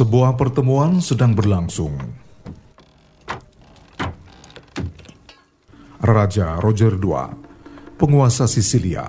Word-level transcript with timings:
Sebuah 0.00 0.32
pertemuan 0.32 0.96
sedang 1.04 1.36
berlangsung. 1.36 1.92
Raja 6.00 6.56
Roger 6.56 6.96
II, 6.96 7.36
penguasa 8.00 8.48
Sisilia, 8.48 9.04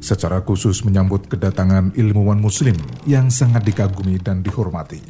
secara 0.00 0.40
khusus 0.40 0.88
menyambut 0.88 1.28
kedatangan 1.28 1.92
ilmuwan 2.00 2.40
muslim 2.40 2.72
yang 3.04 3.28
sangat 3.28 3.60
dikagumi 3.68 4.16
dan 4.24 4.40
dihormati. 4.40 5.04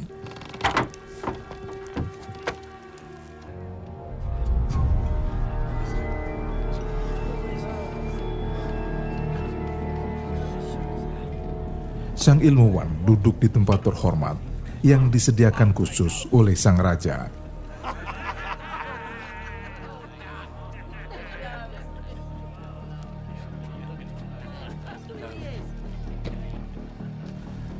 Sang 12.11 12.43
ilmuwan 12.43 12.91
duduk 13.07 13.39
di 13.39 13.47
tempat 13.47 13.87
terhormat 13.87 14.51
yang 14.83 15.07
disediakan 15.07 15.71
khusus 15.71 16.27
oleh 16.35 16.53
sang 16.59 16.75
raja. 16.75 17.31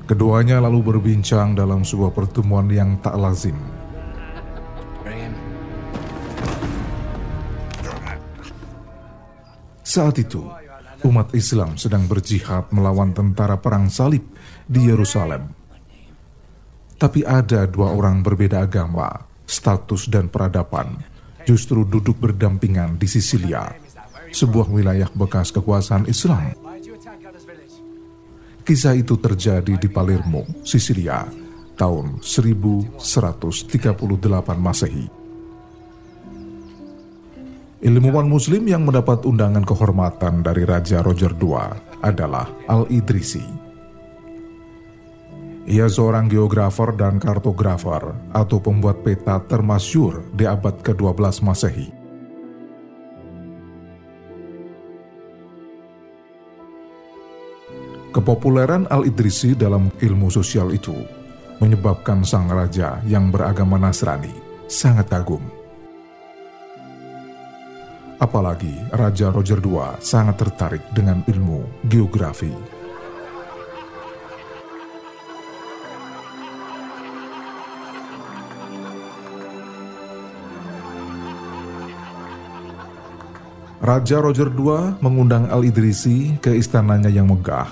Keduanya 0.03 0.59
lalu 0.63 0.95
berbincang 0.95 1.55
dalam 1.55 1.83
sebuah 1.83 2.11
pertemuan 2.11 2.67
yang 2.67 3.00
tak 3.00 3.16
lazim. 3.19 3.56
Saat 9.83 10.17
itu, 10.19 10.44
umat 11.08 11.31
Islam 11.38 11.78
sedang 11.78 12.08
berjihad 12.09 12.72
melawan 12.73 13.13
tentara 13.13 13.59
perang 13.59 13.94
salib 13.94 14.25
di 14.66 14.89
Yerusalem. 14.89 15.62
Tapi 17.04 17.20
ada 17.28 17.68
dua 17.68 17.92
orang 17.92 18.23
berbeda 18.23 18.64
agama, 18.64 19.12
status 19.44 20.08
dan 20.08 20.32
peradaban, 20.32 21.04
justru 21.44 21.84
duduk 21.84 22.16
berdampingan 22.16 22.96
di 22.96 23.12
Sisilia, 23.12 23.76
sebuah 24.32 24.72
wilayah 24.72 25.12
bekas 25.12 25.52
kekuasaan 25.52 26.08
Islam. 26.08 26.56
Kisah 28.64 28.96
itu 28.96 29.20
terjadi 29.20 29.76
di 29.76 29.92
Palermo, 29.92 30.48
Sisilia, 30.64 31.28
tahun 31.76 32.24
1138 32.24 32.96
Masehi. 34.56 35.12
Ilmuwan 37.84 38.31
Muslim 38.31 38.64
yang 38.64 38.88
mendapat 38.88 39.28
undangan 39.28 39.68
kehormatan 39.68 40.40
dari 40.40 40.64
Raja 40.64 41.04
Roger 41.04 41.36
II 41.36 42.00
adalah 42.00 42.48
Al-Idrisi. 42.72 43.62
Ia 45.64 45.88
seorang 45.88 46.28
geografer 46.28 46.92
dan 46.92 47.23
kartografer 47.23 48.11
atau 48.36 48.58
pembuat 48.59 49.00
peta 49.00 49.39
termasyur 49.39 50.28
di 50.36 50.44
abad 50.44 50.75
ke-12 50.83 51.39
Masehi. 51.39 51.88
Kepopuleran 58.13 58.85
Al-Idrisi 58.91 59.57
dalam 59.57 59.90
ilmu 59.97 60.29
sosial 60.29 60.69
itu 60.75 60.94
menyebabkan 61.57 62.22
sang 62.28 62.51
raja 62.51 63.01
yang 63.07 63.34
beragama 63.34 63.80
Nasrani 63.80 64.30
sangat 64.69 65.09
kagum 65.09 65.41
Apalagi 68.24 68.72
Raja 68.95 69.35
Roger 69.35 69.59
II 69.59 70.00
sangat 70.00 70.40
tertarik 70.40 70.80
dengan 70.95 71.19
ilmu 71.28 71.84
geografi. 71.91 72.72
Raja 83.83 84.23
Roger 84.23 84.47
II 84.47 84.95
mengundang 85.03 85.51
Al-Idrisi 85.51 86.39
ke 86.39 86.55
istananya 86.55 87.11
yang 87.11 87.27
megah, 87.27 87.67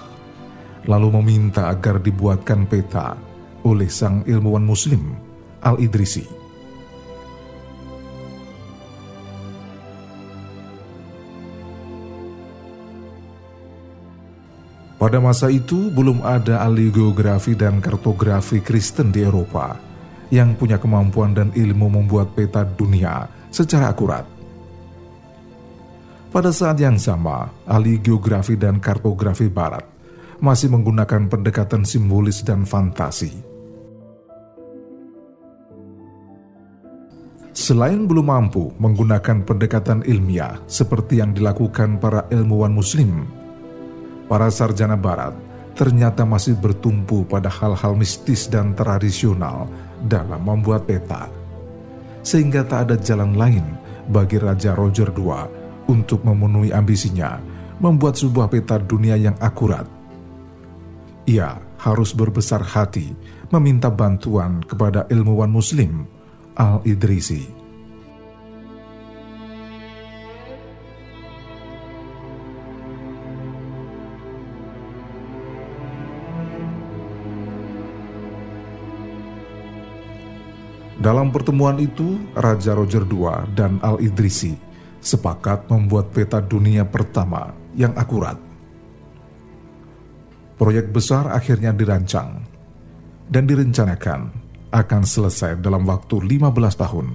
lalu 0.83 1.07
meminta 1.07 1.71
agar 1.71 2.03
dibuatkan 2.03 2.67
peta 2.67 3.15
oleh 3.63 3.87
sang 3.87 4.19
ilmuwan 4.27 4.59
muslim, 4.59 5.15
Al-Idrisi. 5.63 6.27
Pada 14.99 15.23
masa 15.23 15.47
itu 15.47 15.87
belum 15.95 16.27
ada 16.27 16.59
ahli 16.59 16.91
geografi 16.91 17.55
dan 17.55 17.79
kartografi 17.79 18.59
Kristen 18.59 19.15
di 19.15 19.23
Eropa 19.23 19.79
yang 20.27 20.59
punya 20.59 20.75
kemampuan 20.75 21.31
dan 21.31 21.55
ilmu 21.55 21.87
membuat 21.87 22.35
peta 22.35 22.67
dunia 22.67 23.31
secara 23.47 23.95
akurat. 23.95 24.40
Pada 26.31 26.47
saat 26.47 26.79
yang 26.79 26.95
sama, 26.95 27.51
ahli 27.67 27.99
geografi 27.99 28.55
dan 28.55 28.79
kartografi 28.79 29.51
barat 29.51 29.83
masih 30.39 30.71
menggunakan 30.71 31.27
pendekatan 31.27 31.83
simbolis 31.83 32.39
dan 32.39 32.63
fantasi. 32.63 33.35
Selain 37.51 38.07
belum 38.07 38.31
mampu 38.31 38.71
menggunakan 38.79 39.43
pendekatan 39.43 40.07
ilmiah 40.07 40.55
seperti 40.71 41.19
yang 41.19 41.35
dilakukan 41.35 41.99
para 41.99 42.23
ilmuwan 42.31 42.71
muslim 42.71 43.27
para 44.31 44.47
sarjana 44.47 44.95
barat 44.95 45.35
ternyata 45.75 46.23
masih 46.23 46.55
bertumpu 46.55 47.27
pada 47.27 47.51
hal-hal 47.51 47.91
mistis 47.99 48.47
dan 48.47 48.71
tradisional 48.71 49.67
dalam 50.07 50.39
membuat 50.47 50.87
peta. 50.87 51.27
Sehingga 52.23 52.63
tak 52.63 52.87
ada 52.87 52.95
jalan 52.95 53.35
lain 53.35 53.65
bagi 54.07 54.39
Raja 54.39 54.71
Roger 54.79 55.11
II 55.11 55.60
untuk 55.89 56.21
memenuhi 56.27 56.69
ambisinya 56.69 57.41
membuat 57.81 58.13
sebuah 58.13 58.47
peta 58.53 58.77
dunia 58.77 59.17
yang 59.17 59.33
akurat. 59.41 59.89
Ia 61.25 61.57
harus 61.81 62.13
berbesar 62.13 62.61
hati 62.61 63.09
meminta 63.49 63.89
bantuan 63.89 64.61
kepada 64.61 65.09
ilmuwan 65.09 65.49
muslim 65.49 66.05
Al-Idrisi. 66.53 67.61
Dalam 81.01 81.33
pertemuan 81.33 81.81
itu, 81.81 82.21
Raja 82.37 82.77
Roger 82.77 83.01
II 83.09 83.57
dan 83.57 83.81
Al-Idrisi 83.81 84.70
sepakat 85.01 85.67
membuat 85.67 86.13
peta 86.13 86.39
dunia 86.39 86.85
pertama 86.85 87.51
yang 87.73 87.91
akurat. 87.97 88.37
Proyek 90.61 90.93
besar 90.93 91.33
akhirnya 91.33 91.73
dirancang 91.73 92.45
dan 93.25 93.49
direncanakan 93.49 94.29
akan 94.71 95.01
selesai 95.03 95.57
dalam 95.59 95.83
waktu 95.89 96.21
15 96.21 96.47
tahun. 96.77 97.07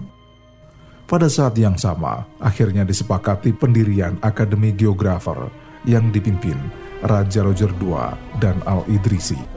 Pada 1.06 1.30
saat 1.30 1.54
yang 1.54 1.78
sama, 1.78 2.26
akhirnya 2.42 2.82
disepakati 2.82 3.54
pendirian 3.54 4.18
Akademi 4.18 4.74
Geografer 4.74 5.46
yang 5.86 6.10
dipimpin 6.10 6.58
Raja 7.06 7.46
Roger 7.46 7.70
II 7.78 7.94
dan 8.42 8.58
Al-Idrisi. 8.66 9.55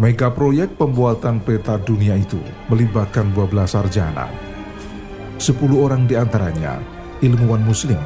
Mega 0.00 0.32
proyek 0.32 0.80
pembuatan 0.80 1.44
peta 1.44 1.76
dunia 1.76 2.16
itu 2.16 2.40
melibatkan 2.72 3.36
12 3.36 3.68
sarjana. 3.68 4.32
10 5.36 5.60
orang 5.76 6.08
di 6.08 6.16
antaranya 6.16 6.80
ilmuwan 7.20 7.60
muslim 7.60 8.00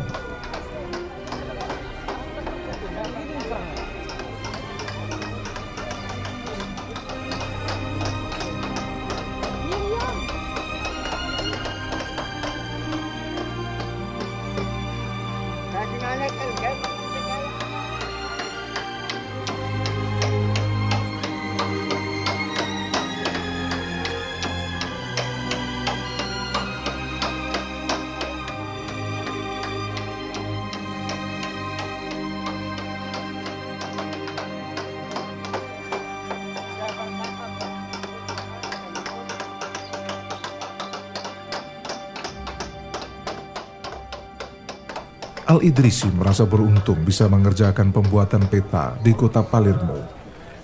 Al-Idrisi 45.44 46.08
merasa 46.08 46.48
beruntung 46.48 47.04
bisa 47.04 47.28
mengerjakan 47.28 47.92
pembuatan 47.92 48.48
peta 48.48 48.96
di 49.04 49.12
kota 49.12 49.44
Palermo, 49.44 50.00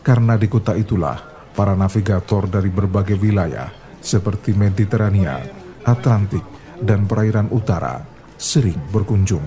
karena 0.00 0.41
di 0.41 0.49
kota 0.49 0.73
itulah 0.73 1.21
para 1.53 1.77
navigator 1.77 2.49
dari 2.49 2.73
berbagai 2.73 3.21
wilayah 3.21 3.69
seperti 4.00 4.56
Mediterania, 4.56 5.37
Atlantik, 5.85 6.41
dan 6.81 7.05
perairan 7.05 7.53
utara 7.53 8.00
sering 8.41 8.81
berkunjung. 8.88 9.44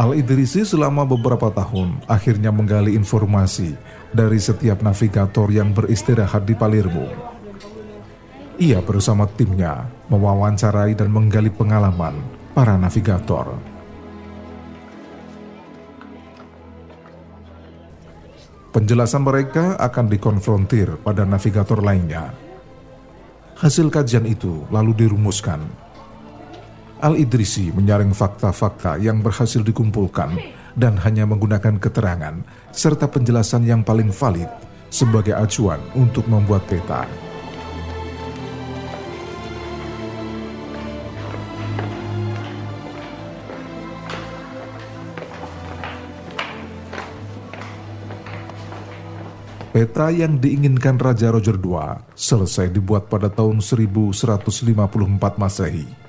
Al-Idrisi 0.00 0.66
selama 0.66 1.06
beberapa 1.06 1.52
tahun 1.52 2.02
akhirnya 2.10 2.50
menggali 2.50 2.96
informasi 2.96 3.76
dari 4.10 4.40
setiap 4.40 4.82
navigator 4.82 5.46
yang 5.52 5.70
beristirahat 5.70 6.42
di 6.42 6.56
Palermo. 6.56 7.06
Ia 8.58 8.82
bersama 8.82 9.28
timnya 9.30 9.86
mewawancarai 10.10 10.92
dan 10.98 11.08
menggali 11.08 11.48
pengalaman 11.48 12.18
para 12.52 12.76
navigator. 12.76 13.56
Penjelasan 18.72 19.20
mereka 19.20 19.76
akan 19.76 20.08
dikonfrontir 20.08 20.96
pada 21.04 21.28
navigator 21.28 21.84
lainnya. 21.84 22.32
Hasil 23.60 23.92
kajian 23.92 24.24
itu 24.24 24.64
lalu 24.72 25.06
dirumuskan 25.06 25.60
Al-Idrisi 27.02 27.74
menyaring 27.74 28.14
fakta-fakta 28.14 28.94
yang 28.94 29.26
berhasil 29.26 29.58
dikumpulkan 29.58 30.38
dan 30.78 30.94
hanya 31.02 31.26
menggunakan 31.26 31.74
keterangan 31.82 32.46
serta 32.70 33.10
penjelasan 33.10 33.66
yang 33.66 33.82
paling 33.82 34.14
valid 34.14 34.46
sebagai 34.86 35.34
acuan 35.34 35.82
untuk 35.98 36.30
membuat 36.30 36.62
peta. 36.70 37.02
Peta 49.74 50.06
yang 50.14 50.38
diinginkan 50.38 51.02
Raja 51.02 51.34
Roger 51.34 51.58
II 51.58 51.98
selesai 52.14 52.70
dibuat 52.70 53.10
pada 53.10 53.26
tahun 53.26 53.58
1154 53.58 55.42
Masehi 55.42 56.01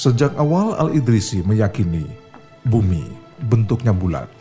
Sejak 0.00 0.32
awal 0.40 0.80
Al-Idrisi 0.80 1.44
meyakini 1.44 2.08
bumi 2.64 3.04
bentuknya 3.36 3.92
bulat. 3.92 4.32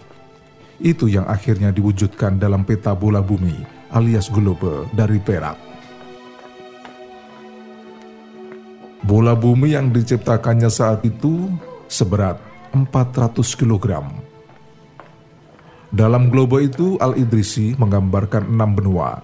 Itu 0.80 1.12
yang 1.12 1.28
akhirnya 1.28 1.76
diwujudkan 1.76 2.40
dalam 2.40 2.64
peta 2.64 2.96
bola 2.96 3.20
bumi 3.20 3.60
alias 3.92 4.32
globe 4.32 4.88
dari 4.96 5.20
perak. 5.20 5.60
Bola 9.04 9.36
bumi 9.36 9.76
yang 9.76 9.92
diciptakannya 9.92 10.72
saat 10.72 11.04
itu 11.04 11.52
seberat 11.92 12.40
400 12.72 13.44
kg. 13.60 14.08
Dalam 15.92 16.32
globe 16.32 16.64
itu 16.64 16.96
Al-Idrisi 17.04 17.76
menggambarkan 17.76 18.48
enam 18.48 18.80
benua, 18.80 19.20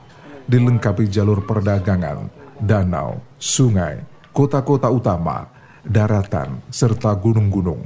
dilengkapi 0.52 1.08
jalur 1.08 1.48
perdagangan, 1.48 2.28
danau, 2.60 3.24
sungai, 3.40 4.04
kota-kota 4.36 4.92
utama, 4.92 5.55
daratan, 5.86 6.66
serta 6.74 7.14
gunung-gunung. 7.16 7.86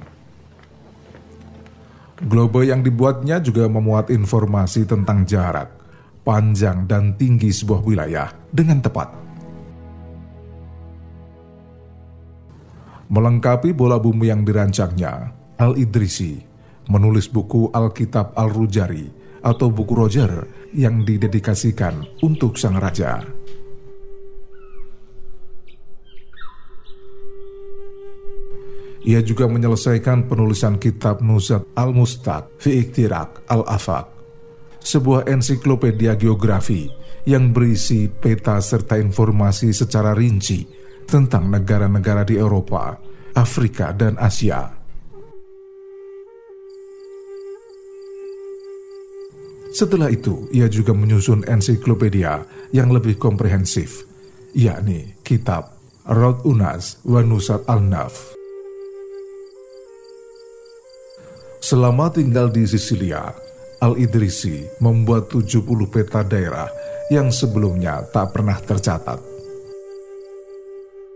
Globe 2.20 2.68
yang 2.68 2.84
dibuatnya 2.84 3.40
juga 3.40 3.68
memuat 3.72 4.12
informasi 4.12 4.84
tentang 4.84 5.24
jarak, 5.24 5.72
panjang, 6.28 6.84
dan 6.84 7.16
tinggi 7.16 7.48
sebuah 7.52 7.80
wilayah 7.84 8.28
dengan 8.52 8.84
tepat. 8.84 9.08
Melengkapi 13.10 13.72
bola 13.72 13.98
bumi 13.98 14.30
yang 14.30 14.44
dirancangnya, 14.44 15.32
Al-Idrisi 15.58 16.50
menulis 16.90 17.30
buku 17.30 17.70
Alkitab 17.70 18.34
Al-Rujari 18.34 19.08
atau 19.46 19.72
buku 19.72 19.94
Roger 19.96 20.32
yang 20.76 21.06
didedikasikan 21.06 22.20
untuk 22.26 22.60
sang 22.60 22.76
raja. 22.76 23.39
Ia 29.10 29.26
juga 29.26 29.50
menyelesaikan 29.50 30.30
penulisan 30.30 30.78
kitab 30.78 31.26
Nuzat 31.26 31.66
Al-Mustad 31.74 32.62
fi 32.62 32.78
Iktirak 32.78 33.42
Al-Afaq, 33.50 34.06
sebuah 34.86 35.26
ensiklopedia 35.26 36.14
geografi 36.14 36.86
yang 37.26 37.50
berisi 37.50 38.06
peta 38.06 38.62
serta 38.62 39.02
informasi 39.02 39.74
secara 39.74 40.14
rinci 40.14 40.62
tentang 41.10 41.50
negara-negara 41.50 42.22
di 42.22 42.38
Eropa, 42.38 43.02
Afrika, 43.34 43.90
dan 43.98 44.14
Asia. 44.22 44.78
Setelah 49.74 50.14
itu, 50.14 50.46
ia 50.54 50.70
juga 50.70 50.94
menyusun 50.94 51.50
ensiklopedia 51.50 52.46
yang 52.78 52.94
lebih 52.94 53.18
komprehensif, 53.18 54.06
yakni 54.54 55.18
kitab 55.26 55.82
Rod 56.06 56.46
Unas 56.46 57.02
wa 57.02 57.26
Nusat 57.26 57.66
Al-Naf 57.66 58.39
Selama 61.60 62.08
tinggal 62.08 62.48
di 62.48 62.64
Sisilia, 62.64 63.36
Al-Idrisi 63.84 64.64
membuat 64.80 65.28
70 65.28 65.60
peta 65.92 66.24
daerah 66.24 66.72
yang 67.12 67.36
sebelumnya 67.36 68.00
tak 68.16 68.32
pernah 68.32 68.56
tercatat. 68.56 69.20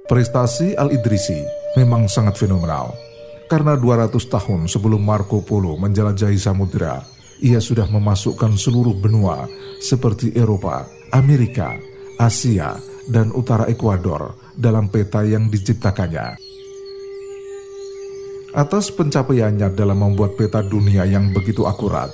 Prestasi 0.04 0.76
Al-Idrisi 0.76 1.40
memang 1.80 2.12
sangat 2.12 2.36
fenomenal, 2.36 2.92
karena 3.48 3.80
200 3.80 4.20
tahun 4.28 4.68
sebelum 4.68 5.00
Marco 5.00 5.40
Polo 5.40 5.80
menjelajahi 5.80 6.36
samudera, 6.36 7.00
ia 7.40 7.64
sudah 7.64 7.88
memasukkan 7.88 8.60
seluruh 8.60 9.00
benua 9.00 9.48
seperti 9.80 10.36
Eropa, 10.36 10.84
Amerika, 11.16 11.72
Asia, 12.20 12.76
dan 13.08 13.32
utara 13.32 13.64
Ekuador 13.72 14.36
dalam 14.60 14.92
peta 14.92 15.24
yang 15.24 15.48
diciptakannya. 15.48 16.43
Atas 18.54 18.94
pencapaiannya 18.94 19.74
dalam 19.74 19.98
membuat 19.98 20.38
peta 20.38 20.62
dunia 20.62 21.10
yang 21.10 21.34
begitu 21.34 21.66
akurat, 21.66 22.14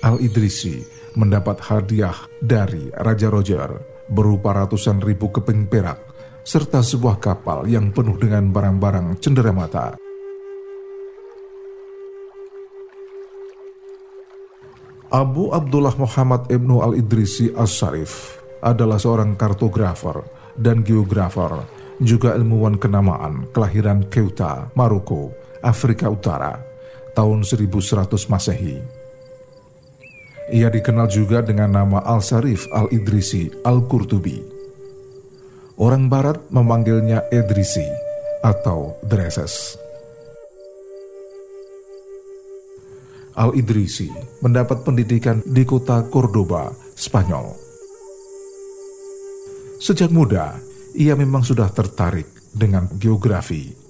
Al-Idrisi 0.00 0.80
mendapat 1.12 1.60
hadiah 1.60 2.16
dari 2.40 2.88
Raja 2.88 3.28
Roger 3.28 3.68
berupa 4.08 4.56
ratusan 4.56 5.04
ribu 5.04 5.28
keping 5.28 5.68
perak 5.68 6.00
serta 6.40 6.80
sebuah 6.80 7.20
kapal 7.20 7.68
yang 7.68 7.92
penuh 7.92 8.16
dengan 8.16 8.48
barang-barang 8.48 9.20
cenderamata. 9.20 10.00
Abu 15.12 15.52
Abdullah 15.52 16.00
Muhammad 16.00 16.48
Ibnu 16.48 16.80
Al-Idrisi 16.80 17.52
As-Sarif 17.52 18.40
adalah 18.64 18.96
seorang 18.96 19.36
kartografer 19.36 20.24
dan 20.56 20.80
geografer, 20.80 21.60
juga 22.00 22.32
ilmuwan 22.32 22.80
kenamaan 22.80 23.52
kelahiran 23.52 24.08
Keuta, 24.08 24.72
Maroko, 24.72 25.43
Afrika 25.64 26.12
Utara 26.12 26.60
tahun 27.16 27.40
1100 27.48 28.28
Masehi. 28.28 28.76
Ia 30.52 30.68
dikenal 30.68 31.08
juga 31.08 31.40
dengan 31.40 31.72
nama 31.72 32.04
Al-Sarif 32.04 32.68
Al-Idrisi 32.68 33.48
Al-Qurtubi. 33.64 34.44
Orang 35.80 36.12
barat 36.12 36.38
memanggilnya 36.52 37.24
Edrisi 37.32 37.88
atau 38.44 39.00
Dreses. 39.00 39.80
Al-Idrisi 43.34 44.12
mendapat 44.44 44.84
pendidikan 44.86 45.42
di 45.42 45.66
kota 45.66 46.06
Cordoba, 46.06 46.70
Spanyol. 46.94 47.50
Sejak 49.82 50.14
muda, 50.14 50.54
ia 50.94 51.18
memang 51.18 51.42
sudah 51.42 51.66
tertarik 51.74 52.30
dengan 52.54 52.86
geografi 52.94 53.83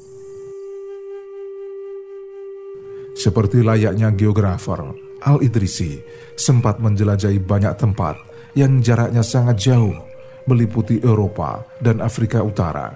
Seperti 3.25 3.65
layaknya 3.65 4.13
geografer, 4.13 4.85
Al-Idrisi 5.25 5.97
sempat 6.37 6.77
menjelajahi 6.77 7.41
banyak 7.41 7.73
tempat 7.81 8.21
yang 8.53 8.85
jaraknya 8.85 9.25
sangat 9.25 9.65
jauh, 9.65 9.97
meliputi 10.45 11.01
Eropa 11.01 11.65
dan 11.81 12.05
Afrika 12.05 12.45
Utara. 12.45 12.93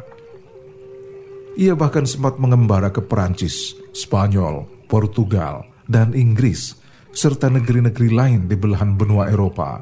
Ia 1.56 1.72
bahkan 1.72 2.04
sempat 2.04 2.36
mengembara 2.36 2.92
ke 2.92 3.00
Perancis, 3.00 3.72
Spanyol, 3.96 4.68
Portugal, 4.84 5.64
dan 5.88 6.12
Inggris, 6.12 6.76
serta 7.08 7.48
negeri-negeri 7.48 8.12
lain 8.12 8.40
di 8.52 8.56
belahan 8.60 9.00
benua 9.00 9.32
Eropa. 9.32 9.80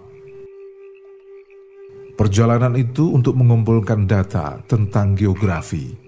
Perjalanan 2.15 2.79
itu 2.79 3.11
untuk 3.11 3.35
mengumpulkan 3.35 4.07
data 4.07 4.63
tentang 4.71 5.19
geografi 5.19 6.06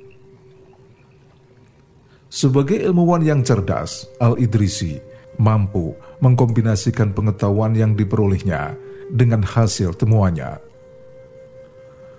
sebagai 2.28 2.76
ilmuwan 2.76 3.25
yang 3.25 3.40
cerdas, 3.40 4.08
Al-Idrisi 4.20 5.00
mampu 5.40 5.97
mengkombinasikan 6.20 7.16
pengetahuan 7.16 7.73
yang 7.73 7.97
diperolehnya 7.97 8.76
dengan 9.08 9.40
hasil 9.40 9.97
temuannya. 9.97 10.61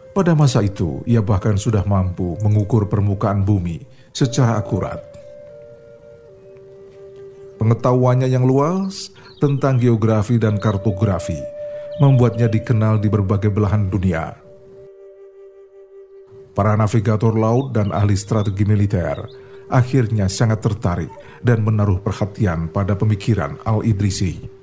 Pada 0.09 0.33
masa 0.33 0.65
itu, 0.65 1.05
ia 1.05 1.21
bahkan 1.21 1.55
sudah 1.55 1.85
mampu 1.85 2.35
mengukur 2.41 2.89
permukaan 2.89 3.45
bumi 3.45 3.85
secara 4.09 4.57
akurat. 4.57 4.99
Pengetahuannya 7.61 8.27
yang 8.31 8.47
luas 8.47 9.13
tentang 9.37 9.77
geografi 9.77 10.39
dan 10.39 10.57
kartografi 10.57 11.37
membuatnya 11.99 12.47
dikenal 12.47 13.03
di 13.03 13.11
berbagai 13.11 13.51
belahan 13.51 13.91
dunia. 13.91 14.31
Para 16.55 16.75
navigator 16.75 17.35
laut 17.35 17.75
dan 17.75 17.91
ahli 17.91 18.15
strategi 18.15 18.63
militer 18.67 19.48
akhirnya 19.69 20.25
sangat 20.27 20.65
tertarik 20.65 21.13
dan 21.45 21.61
menaruh 21.61 22.01
perhatian 22.01 22.67
pada 22.67 22.97
pemikiran 22.97 23.55
Al-Idrisi. 23.63 24.59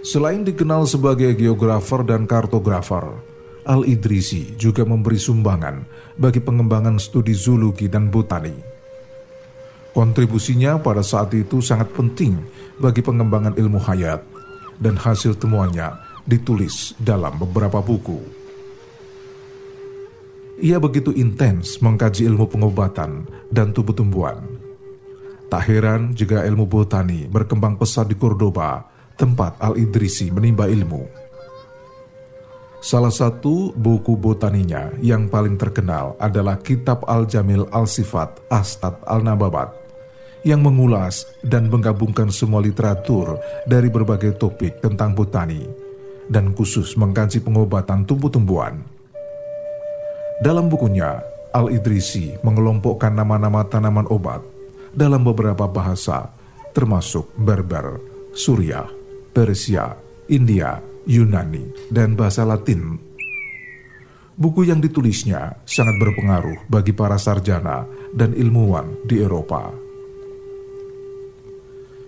Selain 0.00 0.40
dikenal 0.40 0.88
sebagai 0.88 1.36
geografer 1.36 2.00
dan 2.08 2.24
kartografer, 2.24 3.04
Al-Idrisi 3.68 4.56
juga 4.56 4.88
memberi 4.88 5.20
sumbangan 5.20 5.84
bagi 6.16 6.40
pengembangan 6.40 6.96
studi 6.96 7.36
zoologi 7.36 7.86
dan 7.86 8.08
botani. 8.08 8.56
Kontribusinya 9.92 10.80
pada 10.80 11.04
saat 11.04 11.36
itu 11.36 11.60
sangat 11.60 11.92
penting 11.92 12.40
bagi 12.80 13.04
pengembangan 13.04 13.52
ilmu 13.60 13.76
hayat 13.84 14.24
dan 14.80 14.96
hasil 14.96 15.36
temuannya 15.36 15.92
ditulis 16.24 16.96
dalam 16.96 17.36
beberapa 17.36 17.84
buku. 17.84 18.39
Ia 20.60 20.76
begitu 20.76 21.08
intens 21.16 21.80
mengkaji 21.80 22.28
ilmu 22.28 22.44
pengobatan 22.44 23.24
dan 23.48 23.72
tubuh-tumbuhan. 23.72 24.44
Tak 25.48 25.64
heran 25.64 26.12
jika 26.12 26.44
ilmu 26.44 26.68
botani 26.68 27.24
berkembang 27.24 27.80
pesat 27.80 28.12
di 28.12 28.14
Cordoba 28.20 28.84
tempat 29.16 29.56
Al-Idrisi 29.56 30.28
menimba 30.28 30.68
ilmu. 30.68 31.00
Salah 32.84 33.12
satu 33.12 33.72
buku 33.72 34.20
botaninya 34.20 34.92
yang 35.00 35.32
paling 35.32 35.56
terkenal 35.56 36.12
adalah 36.20 36.60
Kitab 36.60 37.08
Al-Jamil 37.08 37.64
Al-Sifat 37.72 38.52
Astad 38.52 39.00
Al-Nababat 39.08 39.72
yang 40.44 40.60
mengulas 40.60 41.24
dan 41.40 41.72
menggabungkan 41.72 42.28
semua 42.28 42.60
literatur 42.60 43.40
dari 43.64 43.88
berbagai 43.88 44.36
topik 44.36 44.84
tentang 44.84 45.16
botani 45.16 45.64
dan 46.28 46.52
khusus 46.52 47.00
mengkaji 47.00 47.40
pengobatan 47.40 48.04
tumbuh-tumbuhan. 48.04 48.99
Dalam 50.40 50.72
bukunya, 50.72 51.20
Al-Idrisi 51.52 52.32
mengelompokkan 52.40 53.12
nama-nama 53.12 53.60
tanaman 53.68 54.08
obat 54.08 54.40
dalam 54.96 55.20
beberapa 55.20 55.68
bahasa 55.68 56.32
termasuk 56.72 57.28
Berber, 57.36 58.00
Suriah, 58.32 58.88
Persia, 59.36 59.92
India, 60.32 60.80
Yunani, 61.04 61.92
dan 61.92 62.16
bahasa 62.16 62.48
Latin. 62.48 62.96
Buku 64.32 64.64
yang 64.64 64.80
ditulisnya 64.80 65.60
sangat 65.68 66.00
berpengaruh 66.00 66.72
bagi 66.72 66.96
para 66.96 67.20
sarjana 67.20 67.84
dan 68.16 68.32
ilmuwan 68.32 68.96
di 69.04 69.20
Eropa. 69.20 69.68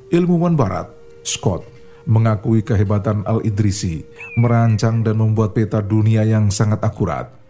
Ilmuwan 0.09 0.57
Barat, 0.57 0.89
Scott, 1.21 1.69
mengakui 2.09 2.65
kehebatan 2.65 3.29
Al-Idrisi 3.29 4.01
merancang 4.41 5.05
dan 5.05 5.21
membuat 5.21 5.53
peta 5.53 5.85
dunia 5.85 6.25
yang 6.25 6.49
sangat 6.49 6.81
akurat. 6.81 7.42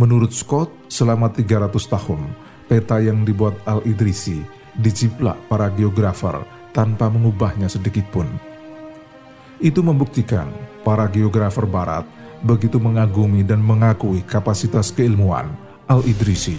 Menurut 0.00 0.32
Scott, 0.32 0.72
selama 0.88 1.28
300 1.28 1.68
tahun, 1.84 2.20
peta 2.64 2.96
yang 2.96 3.28
dibuat 3.28 3.60
Al-Idrisi 3.68 4.40
diciplak 4.72 5.36
para 5.52 5.68
geografer 5.68 6.40
tanpa 6.72 7.12
mengubahnya 7.12 7.68
sedikit 7.68 8.08
pun. 8.08 8.24
Itu 9.60 9.84
membuktikan 9.84 10.48
para 10.80 11.06
geografer 11.12 11.68
barat 11.68 12.08
begitu 12.42 12.80
mengagumi 12.82 13.44
dan 13.46 13.62
mengakui 13.62 14.24
kapasitas 14.24 14.90
keilmuan 14.90 15.52
Al-Idrisi. 15.86 16.56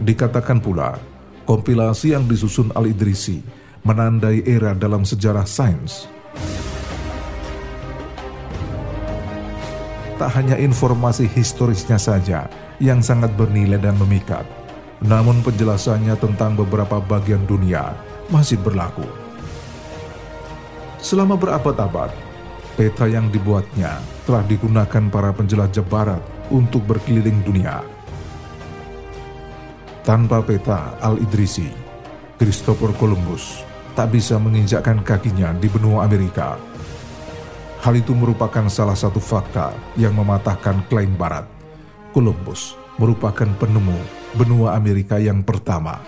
Dikatakan 0.00 0.62
pula, 0.62 0.96
kompilasi 1.44 2.14
yang 2.14 2.24
disusun 2.30 2.70
Al-Idrisi 2.72 3.42
menandai 3.82 4.46
era 4.46 4.72
dalam 4.72 5.02
sejarah 5.02 5.44
sains. 5.44 6.08
Tak 10.16 10.32
hanya 10.32 10.56
informasi 10.56 11.28
historisnya 11.28 12.00
saja 12.00 12.48
yang 12.80 13.04
sangat 13.04 13.36
bernilai 13.36 13.76
dan 13.76 14.00
memikat, 14.00 14.48
namun 15.04 15.44
penjelasannya 15.44 16.16
tentang 16.16 16.56
beberapa 16.56 17.04
bagian 17.04 17.44
dunia 17.44 17.92
masih 18.32 18.56
berlaku. 18.56 19.04
Selama 21.04 21.36
berabad-abad, 21.36 22.08
peta 22.80 23.04
yang 23.04 23.28
dibuatnya 23.28 24.00
telah 24.24 24.40
digunakan 24.48 25.04
para 25.12 25.30
penjelajah 25.36 25.84
barat 25.84 26.22
untuk 26.48 26.80
berkeliling 26.88 27.44
dunia. 27.44 27.84
Tanpa 30.00 30.40
peta 30.40 30.96
Al-Idrisi, 31.04 31.68
Christopher 32.40 32.96
Columbus 32.96 33.66
tak 33.92 34.16
bisa 34.16 34.40
menginjakkan 34.40 35.04
kakinya 35.04 35.52
di 35.56 35.68
benua 35.68 36.08
Amerika. 36.08 36.56
Hal 37.86 37.94
itu 37.94 38.18
merupakan 38.18 38.66
salah 38.66 38.98
satu 38.98 39.22
fakta 39.22 39.70
yang 39.94 40.10
mematahkan 40.18 40.90
klaim 40.90 41.14
barat. 41.14 41.46
Columbus 42.10 42.74
merupakan 42.98 43.46
penemu 43.62 43.94
benua 44.34 44.74
Amerika 44.74 45.22
yang 45.22 45.46
pertama. 45.46 46.02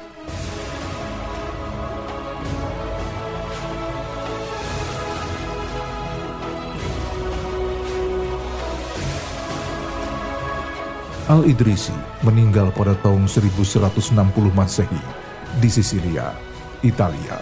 Al-Idrisi 11.31 11.95
meninggal 12.27 12.75
pada 12.75 12.99
tahun 13.07 13.31
1160 13.31 14.19
Masehi 14.51 15.03
di 15.63 15.71
Sisilia, 15.71 16.35
Italia. 16.83 17.39